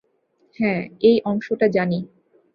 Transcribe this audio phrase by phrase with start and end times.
[0.59, 1.99] হ্যাঁ, এই অংশটা জানি।